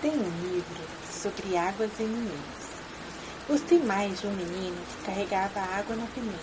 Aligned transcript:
Tem 0.00 0.12
um 0.12 0.30
livro 0.40 0.82
sobre 1.12 1.58
águas 1.58 1.90
e 1.98 2.04
meninos. 2.04 2.70
Gostei 3.46 3.78
mais 3.80 4.18
de 4.18 4.26
um 4.28 4.32
menino 4.32 4.78
que 4.86 5.04
carregava 5.04 5.60
água 5.60 5.94
na 5.94 6.06
peneira. 6.06 6.40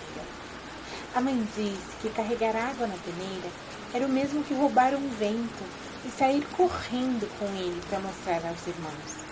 A 1.15 1.21
mãe 1.21 1.35
disse 1.55 1.97
que 1.99 2.12
carregar 2.12 2.55
água 2.55 2.85
na 2.85 2.96
peneira 2.97 3.49
era 3.96 4.05
o 4.05 4.09
mesmo 4.09 4.43
que 4.43 4.54
roubar 4.54 4.93
um 4.93 5.09
vento 5.09 5.63
e 6.05 6.12
sair 6.12 6.46
correndo 6.55 7.28
com 7.39 7.46
ele 7.46 7.81
para 7.89 7.99
mostrar 7.99 8.47
aos 8.47 8.67
irmãos. 8.67 9.25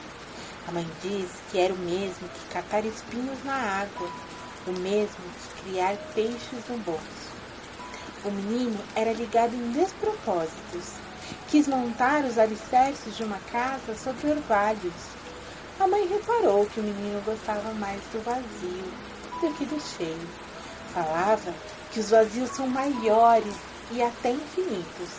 A 0.67 0.71
mãe 0.71 0.87
disse 1.03 1.37
que 1.51 1.59
era 1.59 1.71
o 1.71 1.77
mesmo 1.77 2.27
que 2.27 2.47
catar 2.51 2.83
espinhos 2.83 3.43
na 3.43 3.53
água, 3.53 4.09
o 4.65 4.71
mesmo 4.71 5.23
que 5.53 5.69
criar 5.69 5.95
peixes 6.15 6.67
no 6.67 6.79
bolso. 6.79 7.31
O 8.23 8.31
menino 8.31 8.79
era 8.95 9.13
ligado 9.13 9.53
em 9.53 9.71
despropósitos 9.71 11.04
Quis 11.55 11.69
montar 11.69 12.25
os 12.25 12.37
alicerces 12.37 13.15
de 13.15 13.23
uma 13.23 13.39
casa 13.49 13.95
sobre 13.95 14.29
orvalhos. 14.29 14.91
A 15.79 15.87
mãe 15.87 16.05
reparou 16.05 16.65
que 16.65 16.81
o 16.81 16.83
menino 16.83 17.21
gostava 17.23 17.73
mais 17.75 18.01
do 18.11 18.21
vazio 18.25 18.91
do 19.39 19.53
que 19.55 19.63
do 19.63 19.79
cheio. 19.79 20.27
Falava 20.93 21.53
que 21.93 22.01
os 22.01 22.09
vazios 22.09 22.49
são 22.49 22.67
maiores 22.67 23.55
e 23.89 24.03
até 24.03 24.31
infinitos. 24.31 25.11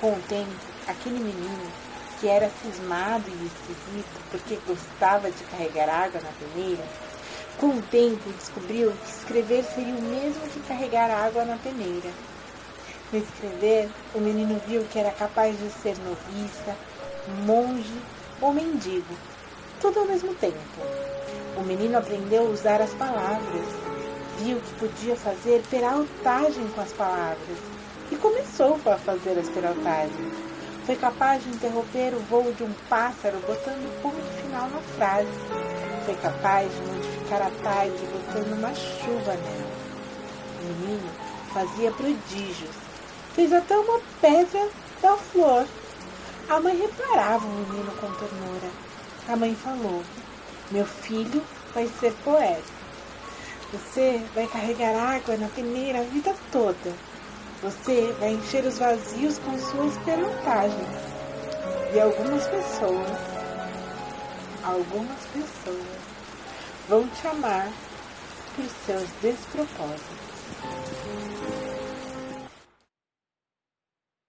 Com 0.00 0.14
o 0.14 0.22
tempo, 0.28 0.50
aquele 0.88 1.20
menino, 1.20 1.72
que 2.18 2.26
era 2.26 2.50
cismado 2.60 3.24
e 3.28 3.46
esquisito 3.46 4.24
porque 4.32 4.58
gostava 4.66 5.30
de 5.30 5.44
carregar 5.44 5.88
água 5.88 6.20
na 6.20 6.32
peneira, 6.32 6.84
com 7.58 7.68
o 7.68 7.82
tempo 7.92 8.28
descobriu 8.40 8.90
que 8.90 9.10
escrever 9.12 9.64
seria 9.72 9.94
o 9.94 10.02
mesmo 10.02 10.48
que 10.48 10.58
carregar 10.66 11.12
água 11.12 11.44
na 11.44 11.56
peneira. 11.58 12.10
No 13.12 13.18
escrever, 13.18 13.88
o 14.14 14.18
menino 14.18 14.60
viu 14.66 14.84
que 14.84 14.98
era 14.98 15.10
capaz 15.10 15.56
de 15.58 15.70
ser 15.70 15.96
noviça, 15.98 16.76
monge 17.44 18.00
ou 18.40 18.52
mendigo, 18.52 19.14
tudo 19.80 20.00
ao 20.00 20.06
mesmo 20.06 20.34
tempo. 20.34 20.58
O 21.56 21.62
menino 21.62 21.96
aprendeu 21.96 22.46
a 22.46 22.50
usar 22.50 22.80
as 22.80 22.92
palavras, 22.94 23.66
viu 24.38 24.58
que 24.58 24.74
podia 24.74 25.14
fazer 25.14 25.62
peraltagem 25.70 26.66
com 26.74 26.80
as 26.80 26.92
palavras 26.92 27.58
e 28.10 28.16
começou 28.16 28.80
a 28.86 28.96
fazer 28.96 29.38
as 29.38 29.48
peraltagens. 29.48 30.34
Foi 30.84 30.96
capaz 30.96 31.42
de 31.42 31.50
interromper 31.50 32.14
o 32.14 32.20
voo 32.20 32.52
de 32.52 32.64
um 32.64 32.72
pássaro 32.88 33.38
botando 33.46 34.02
ponto 34.02 34.20
final 34.42 34.68
na 34.68 34.80
frase. 34.96 35.28
Foi 36.04 36.14
capaz 36.16 36.70
de 36.70 36.80
modificar 36.82 37.42
a 37.42 37.50
tarde 37.62 38.06
botando 38.12 38.58
uma 38.58 38.74
chuva 38.74 39.32
nela. 39.34 39.74
O 40.60 40.64
menino 40.64 41.10
fazia 41.54 41.90
prodígios 41.92 42.84
Fez 43.34 43.52
até 43.52 43.76
uma 43.76 44.00
pedra 44.20 44.68
da 45.02 45.16
flor. 45.16 45.66
A 46.48 46.60
mãe 46.60 46.76
reparava 46.76 47.44
o 47.44 47.50
menino 47.50 47.90
com 48.00 48.10
ternura. 48.12 48.70
A 49.28 49.34
mãe 49.34 49.54
falou: 49.56 50.02
Meu 50.70 50.86
filho 50.86 51.42
vai 51.74 51.88
ser 52.00 52.12
poeta. 52.24 52.62
Você 53.72 54.22
vai 54.34 54.46
carregar 54.46 54.94
água 54.94 55.36
na 55.36 55.48
peneira 55.48 55.98
a 55.98 56.04
vida 56.04 56.32
toda. 56.52 56.94
Você 57.60 58.14
vai 58.20 58.34
encher 58.34 58.64
os 58.66 58.78
vazios 58.78 59.38
com 59.38 59.58
suas 59.58 59.96
perantagens. 60.04 61.14
E 61.92 62.00
algumas 62.00 62.46
pessoas, 62.46 63.18
algumas 64.62 65.20
pessoas 65.32 65.86
vão 66.88 67.08
te 67.08 67.26
amar 67.26 67.68
por 68.54 68.64
seus 68.86 69.08
despropósitos. 69.20 70.24